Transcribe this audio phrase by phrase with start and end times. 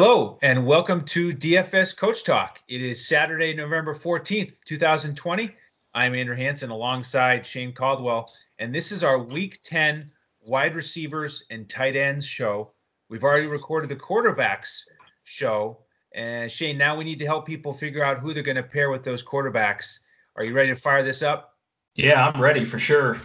[0.00, 2.62] Hello, and welcome to DFS Coach Talk.
[2.68, 5.50] It is Saturday, November 14th, 2020.
[5.92, 8.30] I'm Andrew Hanson alongside Shane Caldwell,
[8.60, 10.08] and this is our Week 10
[10.40, 12.68] wide receivers and tight ends show.
[13.08, 14.84] We've already recorded the quarterbacks
[15.24, 15.80] show.
[16.14, 18.90] And Shane, now we need to help people figure out who they're going to pair
[18.90, 19.98] with those quarterbacks.
[20.36, 21.56] Are you ready to fire this up?
[21.96, 23.18] Yeah, I'm ready for sure.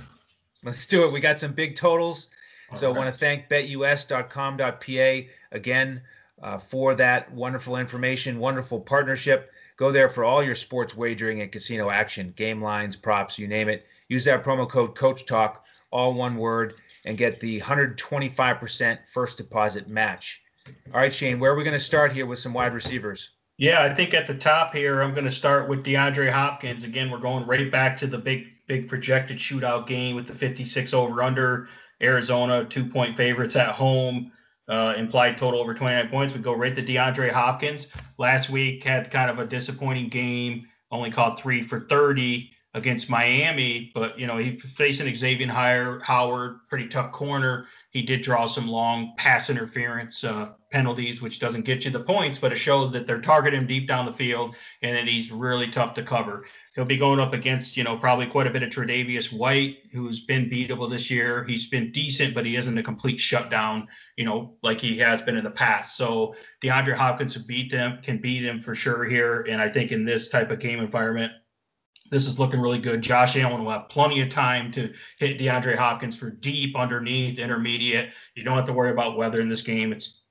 [0.64, 1.14] Let's do it.
[1.14, 2.30] We got some big totals.
[2.74, 6.02] So I want to thank betus.com.pa again
[6.44, 9.52] uh, for that wonderful information, wonderful partnership.
[9.78, 13.70] Go there for all your sports wagering and casino action, game lines, props, you name
[13.70, 13.88] it.
[14.10, 16.76] Use that promo code Coach Talk, all one word,
[17.06, 20.44] and get the 125% first deposit match.
[20.94, 23.32] All right, Shane, where are we going to start here with some wide receivers?
[23.58, 26.84] Yeah, I think at the top here, I'm going to start with DeAndre Hopkins.
[26.84, 30.94] Again, we're going right back to the big, big projected shootout game with the 56
[30.94, 31.70] over under.
[32.02, 34.33] Arizona, two point favorites at home.
[34.70, 36.34] Uh, implied total over 29 points.
[36.34, 37.88] We go right to DeAndre Hopkins.
[38.18, 43.92] Last week had kind of a disappointing game, only caught three for 30 against Miami,
[43.94, 47.68] but you know, he's facing Xavier Howard, pretty tough corner.
[47.92, 52.40] He did draw some long pass interference uh, penalties, which doesn't get you the points,
[52.40, 55.68] but it showed that they're targeting him deep down the field and that he's really
[55.68, 56.46] tough to cover.
[56.76, 60.22] He'll be going up against, you know, probably quite a bit of Tre'Davious White, who's
[60.22, 61.44] been beatable this year.
[61.44, 65.38] He's been decent, but he isn't a complete shutdown, you know, like he has been
[65.38, 65.96] in the past.
[65.96, 69.42] So DeAndre Hopkins can beat them, can beat him for sure here.
[69.48, 71.32] And I think in this type of game environment,
[72.10, 73.04] this is looking really good.
[73.04, 78.10] Josh Allen will have plenty of time to hit DeAndre Hopkins for deep, underneath, intermediate.
[78.36, 79.92] You don't have to worry about weather in this game.
[79.92, 80.23] It's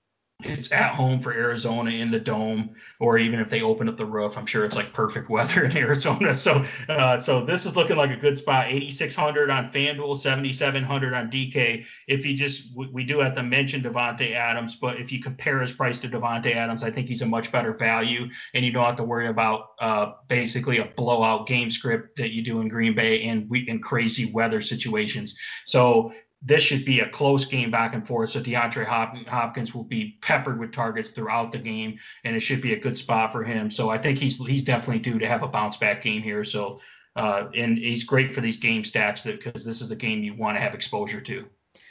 [0.47, 4.05] it's at home for Arizona in the dome, or even if they open up the
[4.05, 6.35] roof, I'm sure it's like perfect weather in Arizona.
[6.35, 8.67] So, uh, so this is looking like a good spot.
[8.67, 11.85] 8,600 on FanDuel, 7,700 on DK.
[12.08, 15.73] If you just, we do have to mention Davante Adams, but if you compare his
[15.73, 18.97] price to Davante Adams, I think he's a much better value, and you don't have
[18.97, 23.23] to worry about uh, basically a blowout game script that you do in Green Bay
[23.25, 25.36] and we in crazy weather situations.
[25.67, 26.13] So
[26.45, 28.30] this should be a close game back and forth.
[28.30, 28.85] So DeAndre
[29.29, 32.98] Hopkins will be peppered with targets throughout the game, and it should be a good
[32.98, 33.70] spot for him.
[33.70, 36.42] So I think he's he's definitely due to have a bounce back game here.
[36.42, 36.81] So
[37.17, 40.57] uh, and he's great for these game stacks because this is a game you want
[40.57, 41.47] to have exposure to.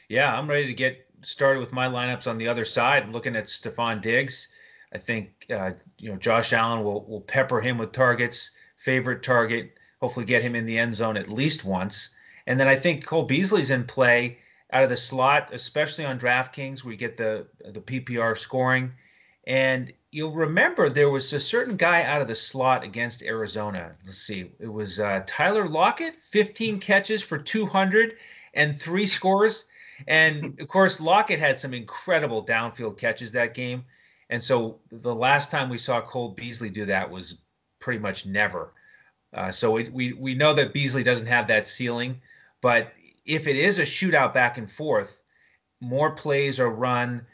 [0.09, 3.03] Yeah, I'm ready to get started with my lineups on the other side.
[3.03, 4.49] I'm looking at Stefon Diggs.
[4.93, 8.51] I think uh, you know Josh Allen will will pepper him with targets.
[8.75, 12.15] Favorite target, hopefully get him in the end zone at least once.
[12.47, 14.37] And then I think Cole Beasley's in play
[14.71, 18.91] out of the slot, especially on DraftKings, we get the the PPR scoring.
[19.47, 23.95] And you'll remember there was a certain guy out of the slot against Arizona.
[24.05, 28.15] Let's see, it was uh, Tyler Lockett, 15 catches for 200
[28.53, 29.67] and three scores.
[30.07, 33.85] And of course, Lockett had some incredible downfield catches that game.
[34.29, 37.37] And so the last time we saw Cole Beasley do that was
[37.79, 38.73] pretty much never.
[39.33, 42.21] Uh, so it, we we know that Beasley doesn't have that ceiling,
[42.61, 42.93] but
[43.25, 45.21] if it is a shootout back and forth,
[45.79, 47.25] more plays are run.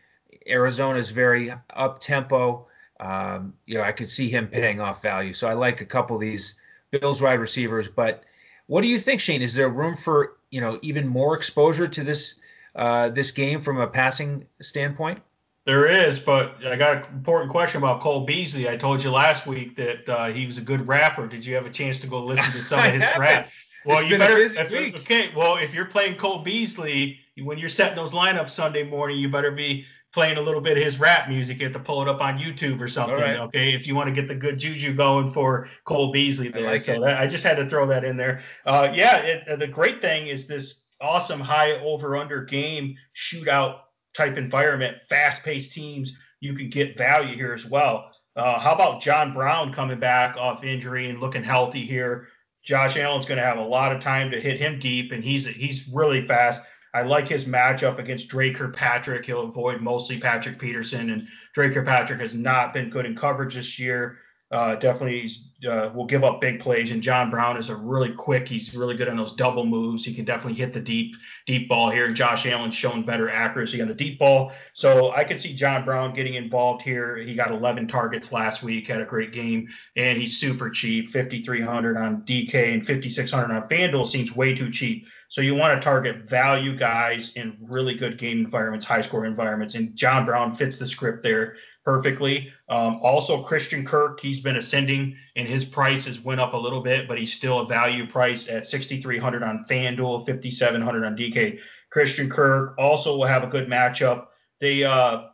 [0.47, 2.67] Arizona is very up tempo.
[2.99, 5.33] Um, you know, I could see him paying off value.
[5.33, 6.59] So I like a couple of these
[6.91, 7.87] Bills wide receivers.
[7.87, 8.23] But
[8.67, 9.41] what do you think, Shane?
[9.41, 12.39] Is there room for you know even more exposure to this
[12.75, 15.19] uh, this game from a passing standpoint?
[15.67, 18.69] There is, but I got an important question about Cole Beasley.
[18.69, 21.27] I told you last week that uh, he was a good rapper.
[21.27, 23.49] Did you have a chance to go listen to some of his rap?
[23.83, 24.37] Well, it's you better.
[24.37, 29.17] If, okay, well, if you're playing Cole Beasley, when you're setting those lineups Sunday morning,
[29.17, 31.59] you better be playing a little bit of his rap music.
[31.59, 33.17] You have to pull it up on YouTube or something.
[33.17, 33.37] Right.
[33.37, 36.69] Okay, if you want to get the good juju going for Cole Beasley there.
[36.69, 38.39] I like so that, I just had to throw that in there.
[38.65, 43.79] Uh, yeah, it, the great thing is this awesome high over under game shootout
[44.17, 46.13] type environment, fast paced teams.
[46.39, 48.11] You can get value here as well.
[48.35, 52.27] Uh, how about John Brown coming back off injury and looking healthy here?
[52.63, 55.45] Josh Allen's going to have a lot of time to hit him deep, and he's
[55.45, 56.61] he's really fast.
[56.93, 59.25] I like his matchup against Dre Kirkpatrick.
[59.25, 63.79] He'll avoid mostly Patrick Peterson, and Dre Kirkpatrick has not been good in coverage this
[63.79, 64.17] year.
[64.51, 65.29] Uh, definitely
[65.65, 66.91] uh, will give up big plays.
[66.91, 68.47] And John Brown is a really quick.
[68.47, 70.05] He's really good on those double moves.
[70.05, 71.15] He can definitely hit the deep
[71.45, 72.05] deep ball here.
[72.05, 74.51] And Josh Allen's shown better accuracy on the deep ball.
[74.73, 77.17] So I could see John Brown getting involved here.
[77.17, 81.11] He got 11 targets last week, had a great game, and he's super cheap.
[81.11, 85.07] 5,300 on DK and 5,600 on FanDuel seems way too cheap.
[85.29, 89.75] So you want to target value guys in really good game environments, high score environments.
[89.75, 92.51] And John Brown fits the script there perfectly.
[92.69, 97.07] Um, also, Christian Kirk, he's been ascending and his prices went up a little bit,
[97.07, 101.59] but he's still a value price at 6,300 on FanDuel, 5,700 on DK.
[101.91, 104.25] Christian Kirk also will have a good matchup.
[104.59, 105.27] They, uh,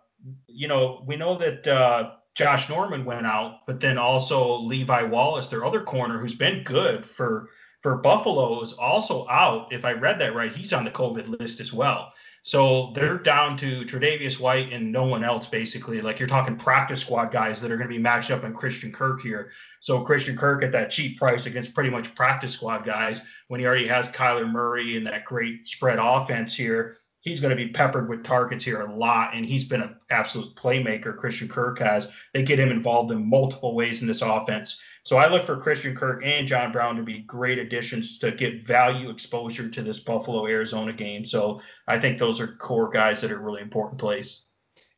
[0.48, 5.48] you know, we know that uh, Josh Norman went out, but then also Levi Wallace,
[5.48, 7.50] their other corner, who's been good for
[7.82, 9.72] for Buffalo, is also out.
[9.74, 12.14] If I read that right, he's on the COVID list as well.
[12.46, 16.02] So they're down to Tre'Davious White and no one else, basically.
[16.02, 18.92] Like you're talking practice squad guys that are going to be matched up on Christian
[18.92, 19.50] Kirk here.
[19.80, 23.66] So Christian Kirk at that cheap price against pretty much practice squad guys when he
[23.66, 26.98] already has Kyler Murray and that great spread offense here.
[27.24, 30.54] He's going to be peppered with targets here a lot, and he's been an absolute
[30.56, 31.18] playmaker.
[31.18, 32.10] Christian Kirk has.
[32.34, 34.78] They get him involved in multiple ways in this offense.
[35.04, 38.68] So I look for Christian Kirk and John Brown to be great additions to get
[38.68, 41.24] value exposure to this Buffalo Arizona game.
[41.24, 44.44] So I think those are core guys that are really important plays.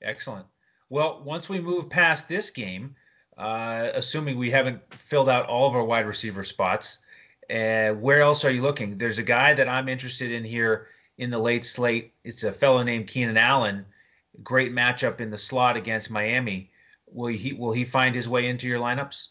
[0.01, 0.47] Excellent.
[0.89, 2.95] Well, once we move past this game,
[3.37, 6.99] uh, assuming we haven't filled out all of our wide receiver spots,
[7.51, 8.97] uh, where else are you looking?
[8.97, 12.13] There's a guy that I'm interested in here in the late slate.
[12.23, 13.85] It's a fellow named Keenan Allen.
[14.43, 16.71] Great matchup in the slot against Miami.
[17.07, 19.29] Will he will he find his way into your lineups?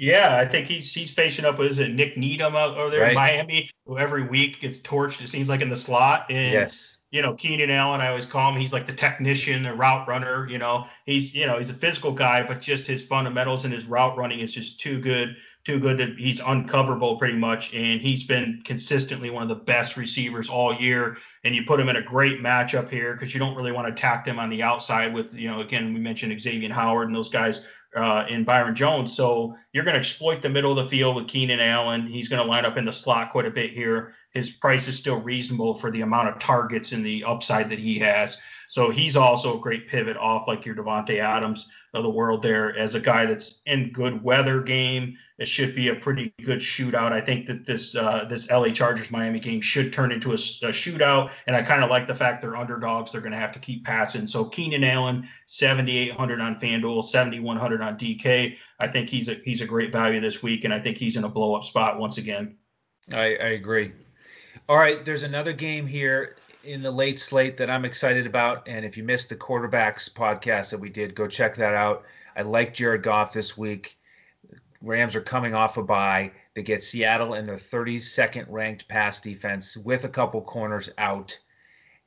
[0.00, 3.10] Yeah, I think he's he's facing up with is it Nik Needham over there right.
[3.10, 5.20] in Miami, who every week gets torched.
[5.20, 6.24] It seems like in the slot.
[6.30, 6.96] And, yes.
[7.10, 8.58] You know, Keenan Allen, I always call him.
[8.58, 10.48] He's like the technician, the route runner.
[10.48, 13.84] You know, he's you know he's a physical guy, but just his fundamentals and his
[13.84, 17.74] route running is just too good too good that he's uncoverable pretty much.
[17.74, 21.18] And he's been consistently one of the best receivers all year.
[21.44, 23.92] And you put him in a great matchup here because you don't really want to
[23.92, 27.28] attack them on the outside with, you know, again, we mentioned Xavier Howard and those
[27.28, 27.60] guys
[27.96, 29.14] uh, in Byron Jones.
[29.14, 32.06] So you're going to exploit the middle of the field with Keenan Allen.
[32.06, 34.14] He's going to line up in the slot quite a bit here.
[34.30, 37.98] His price is still reasonable for the amount of targets and the upside that he
[37.98, 38.38] has.
[38.68, 42.76] So he's also a great pivot off like your Davante Adams of the world there
[42.78, 45.18] as a guy that's in good weather game.
[45.38, 47.10] It should be a pretty good shootout.
[47.10, 50.70] I think that this uh, this LA Chargers Miami game should turn into a, a
[50.70, 53.10] shootout, and I kind of like the fact they're underdogs.
[53.10, 54.28] They're going to have to keep passing.
[54.28, 58.56] So Keenan Allen, 7,800 on FanDuel, 7,100 on DK.
[58.78, 61.24] I think he's a he's a great value this week, and I think he's in
[61.24, 62.56] a blow up spot once again.
[63.12, 63.92] I, I agree.
[64.68, 68.68] All right, there's another game here in the late slate that I'm excited about.
[68.68, 72.04] And if you missed the quarterbacks podcast that we did, go check that out.
[72.36, 73.98] I like Jared Goff this week.
[74.82, 76.32] Rams are coming off a bye.
[76.54, 81.38] They get Seattle and their 32nd ranked pass defense with a couple corners out.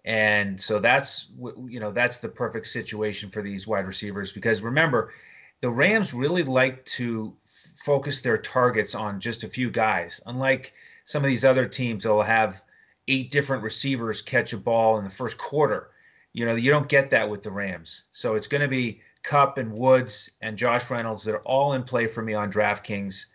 [0.06, 1.30] And so that's
[1.66, 5.14] you know that's the perfect situation for these wide receivers because remember
[5.62, 10.74] the Rams really like to f- focus their targets on just a few guys unlike
[11.06, 12.64] some of these other teams they'll have
[13.08, 15.90] eight different receivers catch a ball in the first quarter.
[16.34, 18.04] You know, you don't get that with the Rams.
[18.12, 21.84] So it's going to be Kupp and Woods and Josh Reynolds that are all in
[21.84, 23.28] play for me on DraftKings.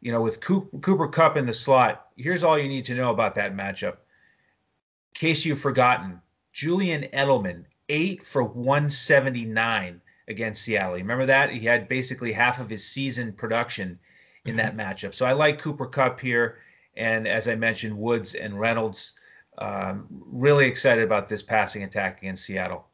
[0.00, 3.34] You know, with Cooper Kupp in the slot, here's all you need to know about
[3.36, 3.92] that matchup.
[3.92, 6.20] In case you've forgotten,
[6.52, 10.96] Julian Edelman, eight for 179 against Seattle.
[10.96, 11.50] You remember that?
[11.50, 13.98] He had basically half of his season production
[14.44, 14.76] in mm-hmm.
[14.76, 15.14] that matchup.
[15.14, 16.58] So I like Cooper Kupp here.
[16.96, 19.18] And as I mentioned, Woods and Reynolds.
[19.58, 22.86] Um, really excited about this passing attack against Seattle.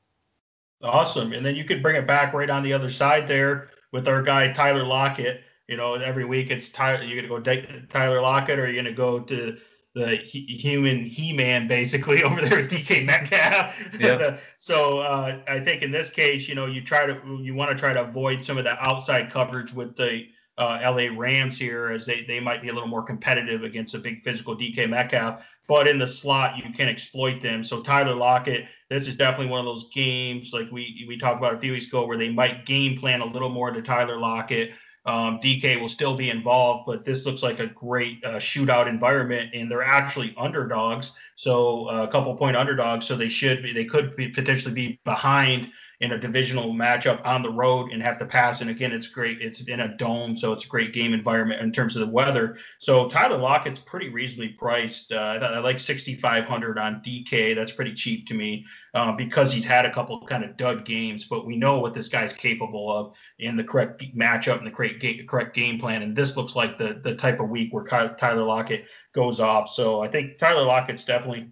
[0.83, 1.33] Awesome.
[1.33, 4.23] And then you could bring it back right on the other side there with our
[4.23, 5.43] guy Tyler Lockett.
[5.67, 7.05] You know, every week it's Tyler.
[7.05, 9.59] You're gonna go Tyler Lockett, or you're gonna go to
[9.95, 13.75] the human He-Man basically over there with DK Metcalf.
[13.99, 14.39] Yeah.
[14.57, 17.77] so uh, I think in this case, you know, you try to you want to
[17.77, 20.29] try to avoid some of the outside coverage with the
[20.59, 23.99] uh, LA Rams here, as they, they might be a little more competitive against a
[23.99, 25.47] big physical DK Metcalf.
[25.69, 27.63] But in the slot, you can exploit them.
[27.63, 31.55] So Tyler Lockett, this is definitely one of those games like we we talked about
[31.55, 34.73] a few weeks ago where they might game plan a little more to Tyler Lockett.
[35.07, 39.51] Um, DK will still be involved, but this looks like a great uh, shootout environment,
[39.55, 41.13] and they're actually underdogs.
[41.35, 45.01] So uh, a couple point underdogs, so they should be, they could be potentially be
[45.05, 48.61] behind in a divisional matchup on the road and have to pass.
[48.61, 49.43] And again, it's great.
[49.43, 52.57] It's in a dome, so it's a great game environment in terms of the weather.
[52.79, 55.11] So Tyler Lockett's pretty reasonably priced.
[55.11, 57.57] Uh, I like 6,500 on DK.
[57.57, 58.65] That's pretty cheap to me
[58.95, 61.25] uh, because he's had a couple kind of dud games.
[61.25, 65.01] But we know what this guy's capable of in the correct matchup and the correct
[65.01, 66.03] game, correct game plan.
[66.03, 69.69] And this looks like the the type of week where Tyler Lockett goes off.
[69.69, 71.51] So I think Tyler Lockett's definitely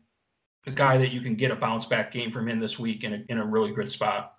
[0.67, 3.15] a guy that you can get a bounce back game from him this week in
[3.15, 4.36] a, in a really good spot.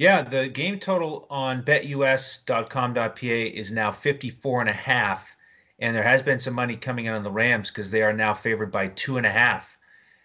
[0.00, 5.36] Yeah, the game total on betus.com.pa is now 54 and a half.
[5.78, 8.32] And there has been some money coming in on the Rams because they are now
[8.32, 9.78] favored by two and a half.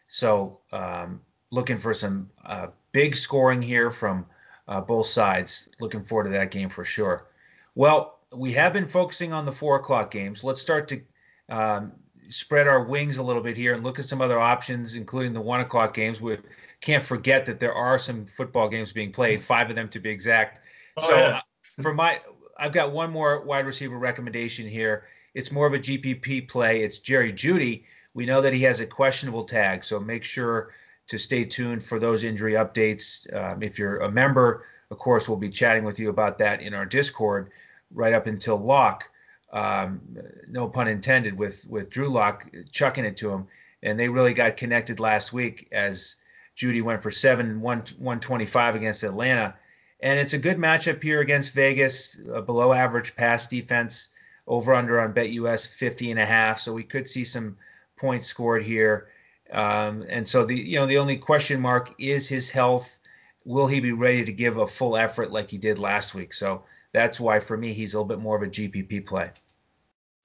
[0.08, 1.20] So um,
[1.52, 4.26] looking for some uh, big scoring here from
[4.70, 5.68] uh, both sides.
[5.82, 7.28] Looking forward to that game for sure.
[7.76, 10.42] Well, we have been focusing on the four o'clock games.
[10.42, 11.02] Let's start to
[11.50, 11.92] um,
[12.30, 15.42] spread our wings a little bit here and look at some other options, including the
[15.42, 16.22] one o'clock games.
[16.22, 16.38] We
[16.86, 20.12] can't forget that there are some football games being played, five of them to be
[20.12, 20.60] exact.
[20.98, 21.42] Oh, so yeah.
[21.82, 22.22] for my,
[22.60, 25.06] I've got one more wide receiver recommendation here.
[25.34, 26.84] It's more of a GPP play.
[26.84, 27.86] It's Jerry Jeudy.
[28.14, 30.74] We know that he has a questionable tag, so make sure
[31.08, 33.34] to stay tuned for those injury updates.
[33.36, 36.76] Um, if you're a member, of course, we'll be chatting with you about that in
[36.76, 37.50] our Discord
[37.92, 39.10] right up until lock.
[39.52, 40.02] Um,
[40.48, 43.48] no pun intended with with Drew Lock chucking it to him,
[43.82, 46.18] and they really got connected last week as
[46.56, 49.56] Jeudy went for seven, one, 125 against Atlanta,
[50.00, 54.10] and it's a good matchup here against Vegas, below average pass defense.
[54.48, 57.58] Over under on BetUS 50 and a half, so we could see some
[57.98, 59.08] points scored here.
[59.52, 62.98] Um, and so the you know the only question mark is his health.
[63.44, 66.34] Will he be ready to give a full effort like he did last week?
[66.34, 69.32] So that's why for me he's a little bit more of a GPP play.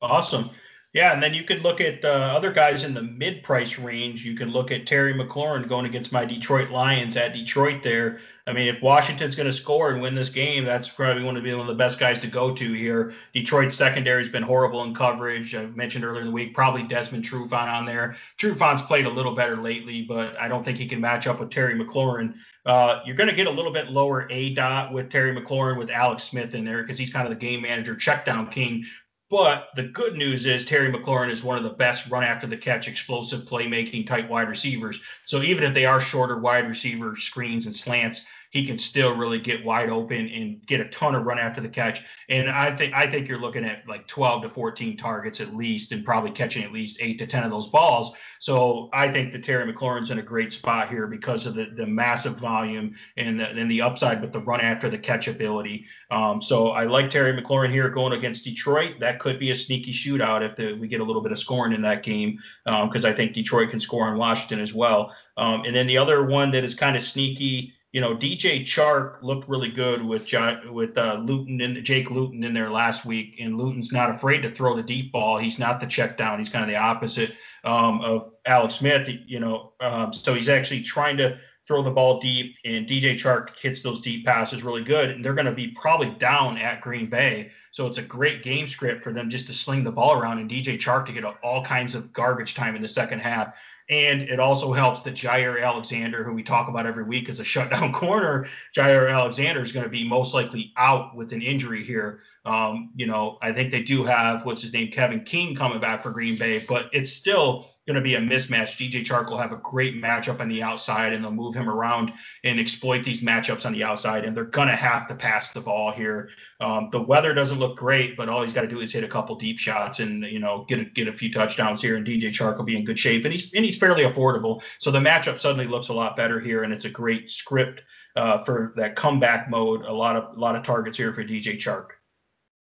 [0.02, 0.50] Awesome.
[0.92, 4.24] Yeah, and then you could look at uh, other guys in the mid-price range.
[4.24, 7.84] You can look at Terry McLaurin going against my Detroit Lions at Detroit.
[7.84, 8.18] There,
[8.48, 11.42] I mean, if Washington's going to score and win this game, that's probably going to
[11.42, 13.12] be one of the best guys to go to here.
[13.32, 15.54] Detroit's secondary has been horrible in coverage.
[15.54, 18.16] I mentioned earlier in the week, probably Desmond Trufant on there.
[18.36, 21.50] Trufant's played a little better lately, but I don't think he can match up with
[21.50, 22.34] Terry McLaurin.
[22.66, 26.24] Uh, you're going to get a little bit lower aDOT with Terry McLaurin with Alex
[26.24, 28.84] Smith in there because he's kind of the game manager, check down king.
[29.30, 32.56] But the good news is Terry McLaurin is one of the best run after the
[32.56, 35.00] catch, explosive playmaking type wide receivers.
[35.24, 39.38] So even if they are shorter wide receiver screens and slants, he can still really
[39.38, 42.02] get wide open and get a ton of run after the catch.
[42.28, 45.92] And I think I think you're looking at like 12 to 14 targets at least,
[45.92, 48.12] and probably catching at least eight to 10 of those balls.
[48.40, 51.86] So I think that Terry McLaurin's in a great spot here because of the, the
[51.86, 55.86] massive volume and the, and the upside with the run after the catch ability.
[56.10, 58.98] Um, so I like Terry McLaurin here going against Detroit.
[58.98, 61.72] That could be a sneaky shootout if the, we get a little bit of scoring
[61.72, 65.14] in that game because um, I think Detroit can score on Washington as well.
[65.36, 69.20] Um, and then the other one that is kind of sneaky you know, DJ Chark
[69.22, 73.36] looked really good with John, with uh, Luton and Jake Luton in there last week,
[73.40, 75.38] and Luton's not afraid to throw the deep ball.
[75.38, 76.38] He's not the check down.
[76.38, 77.32] He's kind of the opposite
[77.64, 79.08] um, of Alex Smith.
[79.26, 81.38] You know, um, so he's actually trying to
[81.70, 85.08] throw the ball deep, and DJ Chark hits those deep passes really good.
[85.08, 88.66] And they're going to be probably down at Green Bay, so it's a great game
[88.66, 91.64] script for them just to sling the ball around and DJ Chark to get all
[91.64, 93.54] kinds of garbage time in the second half.
[93.88, 97.44] And it also helps that Jaire Alexander, who we talk about every week as a
[97.52, 98.46] shutdown corner,
[98.76, 102.18] Jaire Alexander is going to be most likely out with an injury here.
[102.44, 106.02] Um, you know, I think they do have what's his name, Kevin King, coming back
[106.02, 108.76] for Green Bay, but it's still going to be a mismatch.
[108.76, 112.12] DJ Chark will have a great matchup on the outside, and they'll move him around
[112.44, 114.24] and exploit these matchups on the outside.
[114.24, 116.28] And they're going to have to pass the ball here.
[116.60, 119.08] Um, the weather doesn't look great, but all he's got to do is hit a
[119.08, 121.96] couple deep shots and you know get a, get a few touchdowns here.
[121.96, 124.62] And DJ Chark will be in good shape, and he's and he's fairly affordable.
[124.78, 127.82] So the matchup suddenly looks a lot better here, and it's a great script
[128.16, 129.84] uh, for that comeback mode.
[129.84, 131.90] A lot of a lot of targets here for DJ Chark.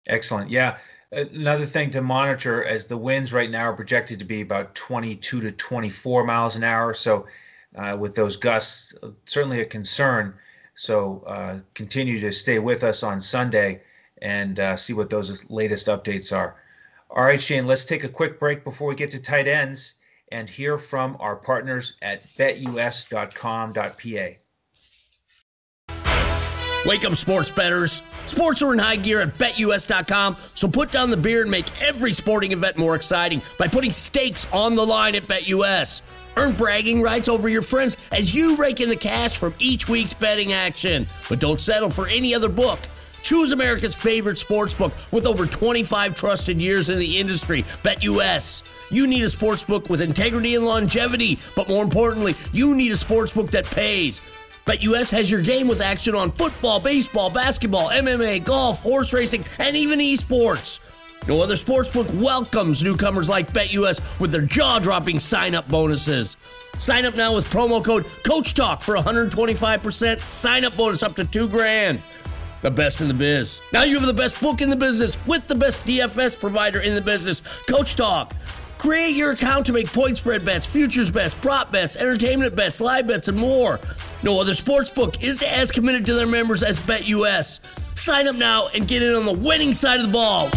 [0.07, 0.49] Excellent.
[0.49, 0.77] Yeah.
[1.11, 5.39] Another thing to monitor as the winds right now are projected to be about 22
[5.39, 6.93] to 24 miles an hour.
[6.93, 7.27] So,
[7.75, 8.93] uh, with those gusts,
[9.25, 10.33] certainly a concern.
[10.75, 13.81] So, uh, continue to stay with us on Sunday
[14.21, 16.57] and uh, see what those latest updates are.
[17.09, 19.95] All right, Shane, let's take a quick break before we get to tight ends
[20.31, 23.77] and hear from our partners at betus.com.pa.
[26.87, 28.01] Wake up, sports betters.
[28.27, 32.13] Sports are in high gear at betus.com, so put down the beer and make every
[32.13, 36.01] sporting event more exciting by putting stakes on the line at BetUS.
[36.37, 40.13] Earn bragging rights over your friends as you rake in the cash from each week's
[40.13, 41.05] betting action.
[41.27, 42.79] But don't settle for any other book.
[43.21, 48.63] Choose America's favorite sports book with over 25 trusted years in the industry, BetUS.
[48.91, 52.95] You need a sports book with integrity and longevity, but more importantly, you need a
[52.95, 54.21] sports book that pays.
[54.67, 59.77] BetUS has your game with action on football, baseball, basketball, MMA, golf, horse racing, and
[59.77, 60.81] even esports.
[61.25, 66.35] No other sportsbook welcomes newcomers like BetUS with their jaw-dropping sign-up bonuses.
[66.77, 71.47] Sign up now with promo code Coach Talk for 125% sign-up bonus up to two
[71.47, 72.01] grand.
[72.59, 73.61] The best in the biz.
[73.71, 76.93] Now you have the best book in the business with the best DFS provider in
[76.93, 78.33] the business, Coach Talk.
[78.77, 83.07] Create your account to make point spread bets, futures bets, prop bets, entertainment bets, live
[83.07, 83.79] bets, and more.
[84.21, 87.59] No other sports book is as committed to their members as BetUS.
[87.97, 90.49] Sign up now and get in on the winning side of the ball.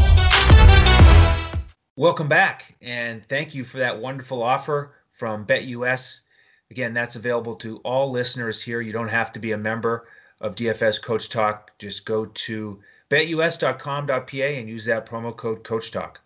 [1.97, 6.21] Welcome back, and thank you for that wonderful offer from BetUS.
[6.71, 8.81] Again, that's available to all listeners here.
[8.81, 10.07] You don't have to be a member
[10.41, 11.71] of DFS Coach Talk.
[11.79, 16.21] Just go to betus.com.pa and use that promo code Coach Talk.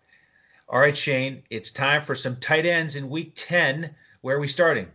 [0.67, 3.93] All right, Shane, it's time for some tight ends in week 10.
[4.21, 4.87] Where are we starting?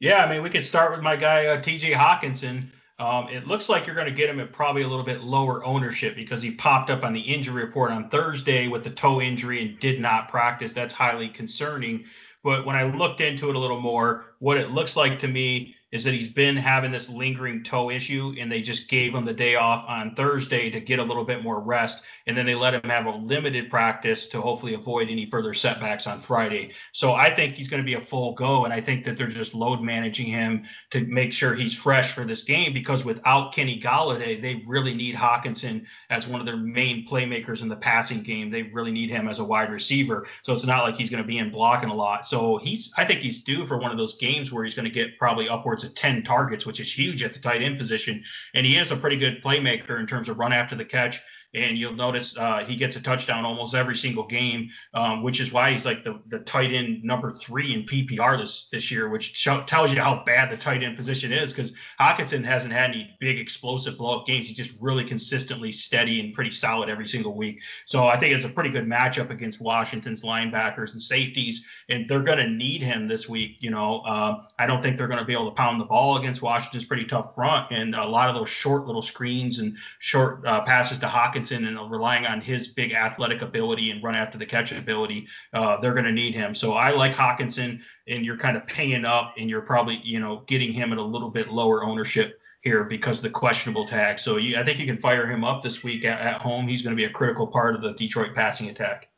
[0.00, 1.92] Yeah, I mean, we could start with my guy uh, T.J.
[1.92, 2.68] Hockenson.
[2.98, 5.62] Um, it looks like you're going to get him at probably a little bit lower
[5.64, 9.60] ownership because he popped up on the injury report on Thursday with the toe injury
[9.60, 10.72] and did not practice.
[10.72, 12.04] That's highly concerning.
[12.42, 15.74] But when I looked into it a little more, what it looks like to me
[15.94, 19.32] is that he's been having this lingering toe issue and they just gave him the
[19.32, 22.74] day off on Thursday to get a little bit more rest and then they let
[22.74, 26.72] him have a limited practice to hopefully avoid any further setbacks on Friday.
[26.90, 29.28] So I think he's going to be a full go and I think that they're
[29.28, 33.80] just load managing him to make sure he's fresh for this game because without Kenny
[33.80, 38.50] Golladay, they really need Hockenson as one of their main playmakers in the passing game.
[38.50, 40.26] They really need him as a wide receiver.
[40.42, 42.26] So it's not like he's going to be in blocking a lot.
[42.26, 44.90] So he's I think he's due for one of those games where he's going to
[44.90, 48.24] get probably upwards of 10 targets, which is huge at the tight end position.
[48.54, 51.20] And he is a pretty good playmaker in terms of run after the catch
[51.54, 55.52] and you'll notice uh, he gets a touchdown almost every single game, um, which is
[55.52, 59.36] why he's like the, the tight end number three in PPR this this year, which
[59.36, 61.52] sh- tells you how bad the tight end position is.
[61.52, 66.20] Because Hockenson hasn't had any big explosive blow up games; he's just really consistently steady
[66.20, 67.60] and pretty solid every single week.
[67.86, 72.22] So I think it's a pretty good matchup against Washington's linebackers and safeties, and they're
[72.22, 73.58] going to need him this week.
[73.60, 76.16] You know, uh, I don't think they're going to be able to pound the ball
[76.16, 80.44] against Washington's pretty tough front, and a lot of those short little screens and short
[80.46, 84.46] uh, passes to Hawkins and relying on his big athletic ability and run after the
[84.46, 86.54] catch ability, uh, they're going to need him.
[86.54, 90.44] So I like Hockenson, and you're kind of paying up, and you're probably you know
[90.46, 94.18] getting him at a little bit lower ownership here because of the questionable tag.
[94.18, 96.66] So you, I think you can fire him up this week at, at home.
[96.66, 99.08] He's going to be a critical part of the Detroit passing attack.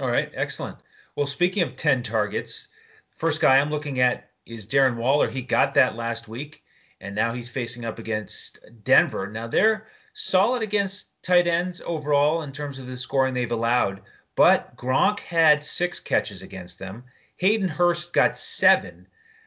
[0.00, 0.76] All right, excellent.
[1.14, 2.68] Well, speaking of 10 targets,
[3.10, 5.30] first guy I'm looking at is Darren Waller.
[5.30, 6.62] He got that last week,
[7.00, 9.28] and now he's facing up against Denver.
[9.28, 9.86] Now they're
[10.20, 14.02] solid against tight ends overall in terms of the scoring they've allowed,
[14.36, 17.04] but Gronk had six catches against them.
[17.38, 19.06] Hayden Hurst got seven.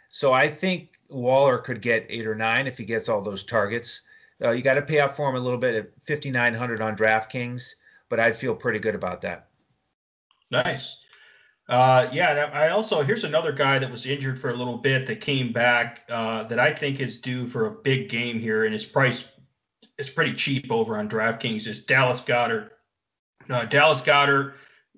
[0.10, 4.08] So I think Waller could get eight or nine if he gets all those targets.
[4.44, 7.76] Uh, you got to pay up for him a little bit at 5,900 on DraftKings,
[8.10, 9.50] but I'd feel pretty good about that.
[10.50, 10.98] Nice.
[11.70, 15.22] Uh, yeah, I also here's another guy that was injured for a little bit that
[15.22, 18.84] came back uh, that I think is due for a big game here, and his
[18.84, 19.24] price
[19.98, 22.70] is pretty cheap over on DraftKings is Dallas Goedert.
[23.50, 24.54] Uh, Dallas Goedert,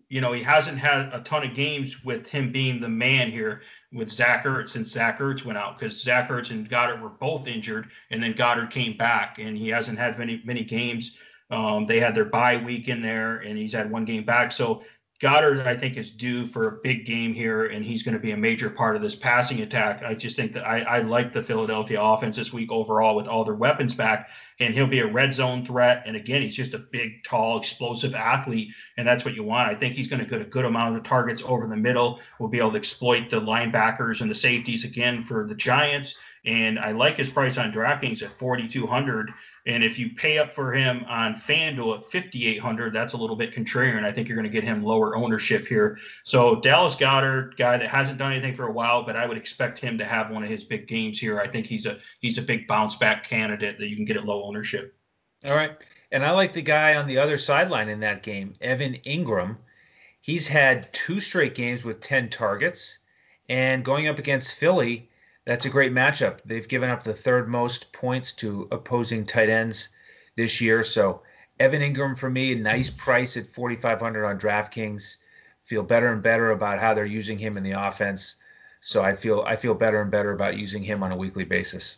[0.09, 3.61] you know, he hasn't had a ton of games with him being the man here
[3.91, 7.47] with Zach Ertz since Zach Ertz went out because Zach Ertz and Goedert were both
[7.47, 11.17] injured, and then Goedert came back, and he hasn't had many many games.
[11.49, 14.51] Um, they had their bye week in there, and he's had one game back.
[14.51, 14.83] So
[15.21, 18.31] Goedert, I think, is due for a big game here, and he's going to be
[18.31, 20.03] a major part of this passing attack.
[20.03, 23.45] I just think that I, I like the Philadelphia offense this week overall with all
[23.45, 24.27] their weapons back,
[24.59, 26.03] and he'll be a red zone threat.
[26.05, 29.69] And again, he's just a big, tall, explosive athlete, and that's what you want.
[29.69, 32.19] I think he's going to get a good amount of the targets over the middle.
[32.37, 36.17] We'll be able to exploit the linebackers and the safeties again for the Giants.
[36.45, 39.31] And I like his price on DraftKings at 4,200.
[39.65, 43.51] And if you pay up for him on FanDuel at 5,800, that's a little bit
[43.51, 44.03] contrarian.
[44.03, 45.97] I think you're going to get him lower ownership here.
[46.23, 49.79] So Dallas Goedert, guy that hasn't done anything for a while, but I would expect
[49.79, 51.39] him to have one of his big games here.
[51.39, 54.25] I think he's a he's a big bounce back candidate that you can get at
[54.25, 54.95] low ownership.
[55.47, 55.71] All right.
[56.11, 59.57] And I like the guy on the other sideline in that game, Evan Engram.
[60.21, 62.99] He's had two straight games with 10 targets.
[63.49, 65.09] And going up against Philly,
[65.45, 66.39] that's a great matchup.
[66.45, 69.89] They've given up the third most points to opposing tight ends
[70.35, 70.83] this year.
[70.83, 71.21] So
[71.59, 75.17] Evan Engram for me, a nice price at 4,500 on DraftKings.
[75.63, 78.37] Feel better and better about how they're using him in the offense.
[78.81, 81.97] So I feel I feel better and better about using him on a weekly basis.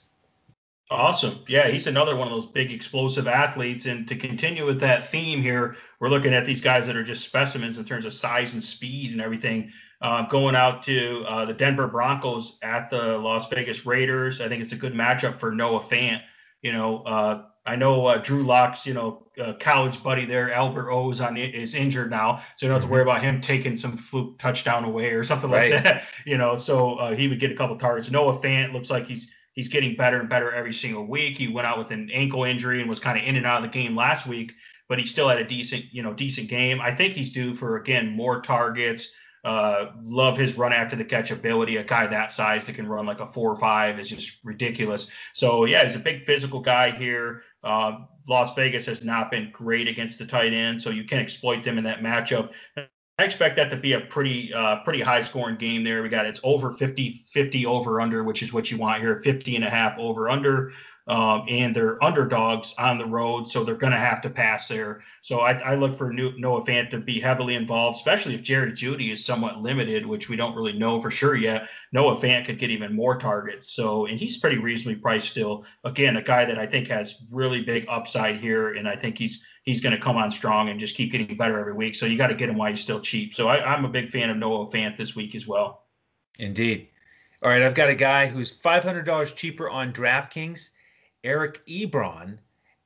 [0.90, 1.40] Awesome.
[1.50, 3.88] Yeah, he's another one of those big explosive athletes.
[3.88, 7.26] And to continue with that theme here, we're looking at these guys that are just
[7.26, 9.70] specimens in terms of size and speed and everything
[10.02, 14.42] uh, going out to uh, the Denver Broncos at the Las Vegas Raiders.
[14.42, 16.22] I think it's a good matchup for Noah Fant.
[16.62, 20.92] You know, uh, I know uh, Drew Lock's, you know, uh, college buddy there, Albert
[20.92, 23.10] O is on is injured now, so you don't have to worry mm-hmm.
[23.10, 25.74] about him taking some fluke touchdown away or something right.
[25.74, 26.04] like that.
[26.26, 28.10] You know, so uh, he would get a couple targets.
[28.10, 31.38] Noah Fant looks like he's he's getting better and better every single week.
[31.38, 33.64] He went out with an ankle injury and was kind of in and out of
[33.64, 34.54] the game last week,
[34.88, 36.80] but he still had a decent, you know, decent game.
[36.80, 39.10] I think he's due for again more targets
[39.48, 41.78] uh, love his run after the catch ability.
[41.78, 45.10] A guy that size that can run like a four or five is just ridiculous.
[45.34, 47.44] So yeah, he's a big physical guy here.
[47.64, 51.64] Uh, Las Vegas has not been great against the tight end, so you can exploit
[51.64, 52.52] them in that matchup.
[52.76, 56.04] I expect that to be a pretty uh, pretty high scoring game there.
[56.04, 59.56] We got it's over 50 50 over under, which is what you want here, 50
[59.56, 60.74] and a half over under.
[61.08, 65.02] Um, and they're underdogs on the road, so they're going to have to pass there.
[65.22, 69.12] So I, I look for Noah Fant to be heavily involved, especially if Jerry Jeudy
[69.12, 71.70] is somewhat limited, which we don't really know for sure yet.
[71.94, 73.72] Noah Fant could get even more targets.
[73.72, 75.66] So, and he's pretty reasonably priced still.
[75.86, 79.42] Again, a guy that I think has really big upside here, and I think he's
[79.64, 81.96] he's going to come on strong and just keep getting better every week.
[81.96, 83.34] So you got to get him while he's still cheap.
[83.34, 85.84] So I, I'm a big fan of Noah Fant this week as well.
[86.40, 86.90] Indeed.
[87.44, 90.72] All right, I've got a guy who's $500 cheaper on DraftKings
[91.24, 92.38] Eric Ebron.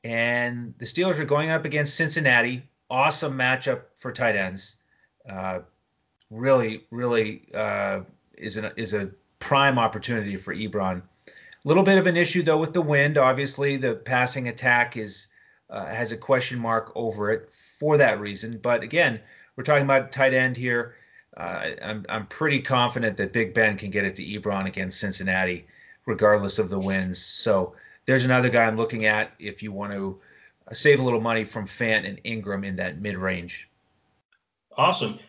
[0.03, 2.63] And the Steelers are going up against Cincinnati.
[2.89, 4.77] Awesome matchup for tight ends.
[5.29, 5.59] Uh,
[6.31, 8.01] really, really uh,
[8.37, 11.01] is an is a prime opportunity for Ebron.
[11.63, 13.17] A little bit of an issue though with the wind.
[13.17, 15.27] Obviously, the passing attack is
[15.69, 18.57] uh, has a question mark over it for that reason.
[18.57, 19.19] But again,
[19.55, 20.95] we're talking about tight end here.
[21.37, 25.65] Uh, I'm I'm pretty confident that Big Ben can get it to Ebron against Cincinnati,
[26.05, 27.19] regardless of the winds.
[27.19, 30.19] So there's another guy I'm looking at if you want to
[30.67, 33.69] uh, save a little money from Fant and Engram in that mid range.
[34.77, 35.19] Awesome.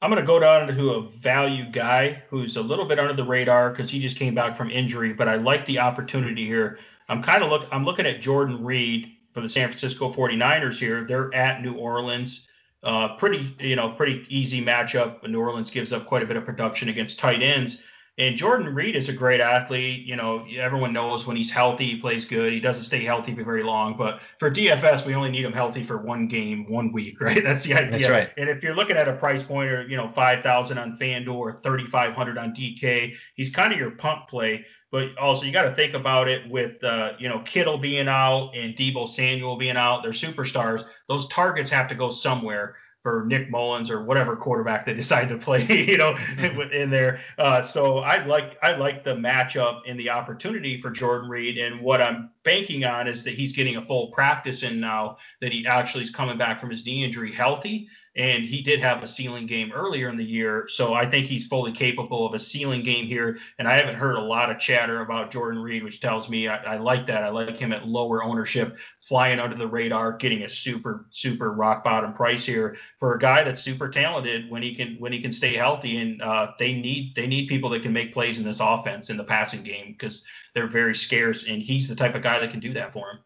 [0.00, 3.24] I'm going to go down to a value guy who's a little bit under the
[3.24, 6.78] radar because he just came back from injury, but I like the opportunity here.
[7.08, 11.04] I'm kind of look I'm looking at Jordan Reed for the San Francisco 49ers here.
[11.04, 12.48] They're at New Orleans.
[12.82, 15.26] Uh, pretty, you know, pretty easy matchup.
[15.28, 17.78] New Orleans gives up quite a bit of production against tight ends.
[18.18, 20.06] And Jordan Reed is a great athlete.
[20.06, 22.52] You know, everyone knows when he's healthy, he plays good.
[22.52, 23.96] He doesn't stay healthy for very long.
[23.96, 27.42] But for DFS, we only need him healthy for one game, one week, right?
[27.42, 27.90] That's the idea.
[27.90, 28.30] That's right.
[28.36, 31.56] And if you're looking at a price point or, you know, 5,000 on FanDuel or
[31.56, 34.66] 3,500 on DK, he's kind of your pump play.
[34.90, 38.50] But also, you got to think about it with, uh, you know, Kittle being out
[38.54, 40.02] and Deebo Samuel being out.
[40.02, 40.84] They're superstars.
[41.08, 45.36] Those targets have to go somewhere for Nick Mullens or whatever quarterback they decide to
[45.36, 46.72] play, you know, mm-hmm.
[46.72, 47.18] in there.
[47.38, 51.58] Uh, so I like I like the matchup and the opportunity for Jordan Reed.
[51.58, 55.52] And what I'm banking on is that he's getting a full practice in now that
[55.52, 59.08] he actually is coming back from his knee injury healthy and he did have a
[59.08, 60.66] ceiling game earlier in the year.
[60.68, 63.38] So I think he's fully capable of a ceiling game here.
[63.58, 66.56] And I haven't heard a lot of chatter about Jordan Reed, which tells me I,
[66.74, 67.22] I like that.
[67.22, 71.82] I like him at lower ownership, flying under the radar, getting a super, super rock
[71.82, 75.32] bottom price here for a guy that's super talented when he can when he can
[75.32, 75.96] stay healthy.
[75.96, 79.16] And uh, they need they need people that can make plays in this offense in
[79.16, 80.22] the passing game because
[80.54, 81.46] they're very scarce.
[81.48, 83.18] And he's the type of guy that can do that for him.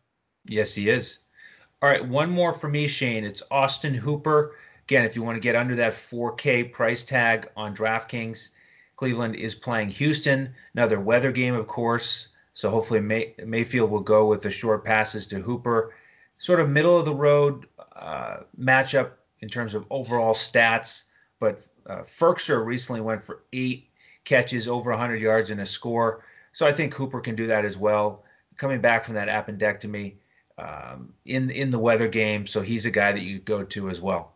[0.47, 1.21] Yes, he is.
[1.83, 3.25] All right, one more for me, Shane.
[3.25, 4.57] It's Austin Hooper.
[4.85, 8.51] Again, if you want to get under that 4K price tag on DraftKings,
[8.97, 10.55] Cleveland is playing Houston.
[10.75, 12.31] Another weather game, of course.
[12.55, 15.95] So hopefully May- Mayfield will go with the short passes to Hooper.
[16.39, 21.11] Sort of middle of the road uh, matchup in terms of overall stats.
[21.39, 23.91] But uh, Firkser recently went for eight
[24.25, 26.25] catches, over 100 yards, and a score.
[26.53, 28.25] So I think Hooper can do that as well.
[28.57, 30.15] Coming back from that appendectomy
[30.59, 34.01] um, in in the weather game, so he's a guy that you go to as
[34.01, 34.33] well.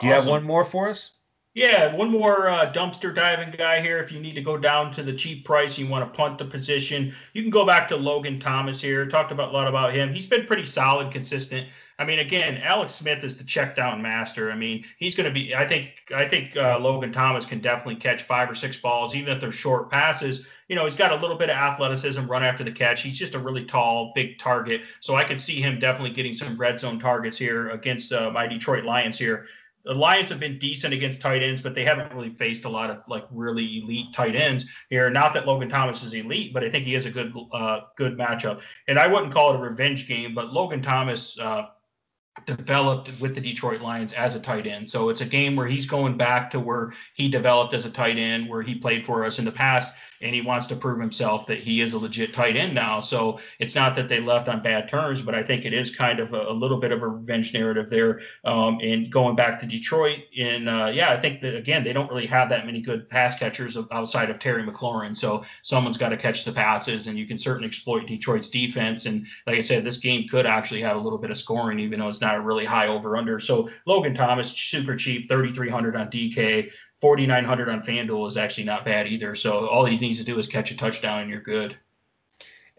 [0.00, 0.24] Do you awesome.
[0.24, 1.12] have one more for us?
[1.56, 3.98] Yeah, one more uh, dumpster diving guy here.
[3.98, 6.44] If you need to go down to the cheap price, you want to punt the
[6.44, 9.06] position, you can go back to Logan Thomas here.
[9.06, 10.12] Talked about a lot about him.
[10.12, 11.66] He's been pretty solid, consistent.
[11.98, 14.52] I mean, again, Alex Smith is the check down master.
[14.52, 15.54] I mean, he's going to be.
[15.54, 15.90] I think.
[16.14, 19.50] I think uh, Logan Thomas can definitely catch five or six balls, even if they're
[19.50, 20.44] short passes.
[20.68, 23.02] You know, he's got a little bit of athleticism, run after the catch.
[23.02, 24.82] He's just a really tall, big target.
[25.00, 28.46] So I could see him definitely getting some red zone targets here against uh, my
[28.46, 29.46] Detroit Lions here
[29.86, 32.90] the Lions have been decent against tight ends, but they haven't really faced a lot
[32.90, 35.08] of like really elite tight ends here.
[35.10, 38.18] Not that Logan Thomas is elite, but I think he is a good uh, good
[38.18, 38.60] matchup.
[38.88, 41.66] And I wouldn't call it a revenge game, but Logan Thomas uh,
[42.44, 44.88] developed with the Detroit Lions as a tight end.
[44.88, 48.18] So it's a game where he's going back to where he developed as a tight
[48.18, 51.46] end, where he played for us in the past, and he wants to prove himself
[51.46, 53.00] that he is a legit tight end now.
[53.00, 56.20] So it's not that they left on bad terms, but I think it is kind
[56.20, 58.20] of a, a little bit of a revenge narrative there.
[58.44, 62.10] Um, and going back to Detroit, and uh, yeah, I think that again they don't
[62.10, 65.16] really have that many good pass catchers outside of Terry McLaurin.
[65.16, 69.06] So someone's got to catch the passes, and you can certainly exploit Detroit's defense.
[69.06, 72.00] And like I said, this game could actually have a little bit of scoring, even
[72.00, 73.38] though it's not not a really high over under.
[73.38, 79.06] So Logan Thomas, super cheap, 3,300 on DK, 4,900 on FanDuel is actually not bad
[79.06, 79.34] either.
[79.34, 81.76] So all he needs to do is catch a touchdown and you're good.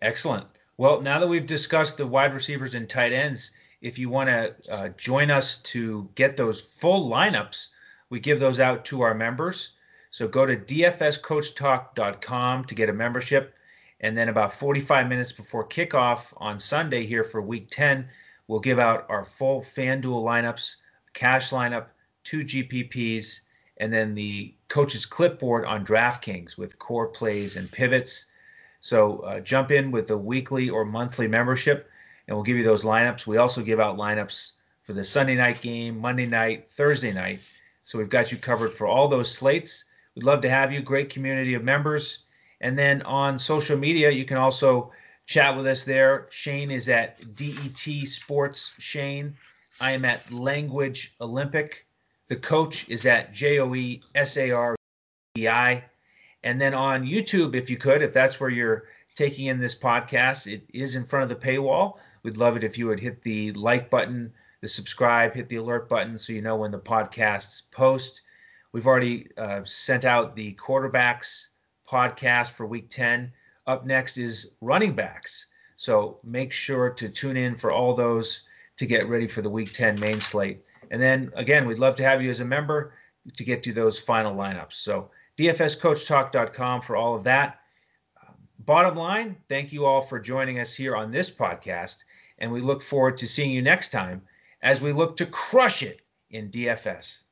[0.02, 0.46] Excellent.
[0.78, 4.56] Well, now that we've discussed the wide receivers and tight ends, if you want to
[4.70, 7.70] uh, join us to get those full lineups,
[8.10, 9.76] we give those out to our members.
[10.12, 13.54] So go to dfscoachtalk.com to get a membership.
[14.00, 18.08] And then about 45 minutes before kickoff on Sunday here for week 10,
[18.48, 20.76] We'll give out our full FanDuel lineups,
[21.14, 21.88] cash lineup,
[22.24, 23.42] two GPPs,
[23.78, 28.28] and then the coach's clipboard on DraftKings with core plays and pivots.
[28.80, 31.90] So uh, jump in with the weekly or monthly membership,
[32.28, 33.28] and we'll give you those lineups.
[33.28, 37.40] We also give out lineups for the Sunday night game, Monday night, Thursday night.
[37.84, 39.86] So we've got you covered for all those slates.
[40.16, 40.82] We'd love to have you.
[40.82, 42.26] Great community of members.
[42.62, 44.92] And then on social media, you can also
[45.28, 46.26] chat with us there.
[46.32, 49.36] Shane is at DET Sports Shane.
[49.80, 51.86] I am at Language Olympic.
[52.30, 54.76] The coach is at J O E S A R
[55.38, 55.84] E I.
[56.44, 58.86] And then on YouTube, if you could, if that's where you're
[59.16, 61.98] taking in this podcast, it is in front of the paywall.
[62.24, 65.90] We'd love it if you would hit the like button, the subscribe, hit the alert
[65.90, 68.22] button so you know when the podcasts post.
[68.72, 71.48] We've already uh, sent out the quarterbacks
[71.90, 73.32] podcast for week 10.
[73.68, 75.48] Up next is running backs.
[75.76, 79.74] So make sure to tune in for all those to get ready for the week
[79.74, 80.64] 10 main slate.
[80.90, 82.94] And then again, we'd love to have you as a member
[83.36, 84.74] to get to those final lineups.
[84.74, 87.60] So dfscoachtalk.com for all of that.
[88.60, 92.04] bottom line, thank you all for joining us here on this podcast.
[92.40, 94.22] And we look forward to seeing you next time
[94.62, 96.02] as we look to crush it
[96.32, 97.27] in DFS.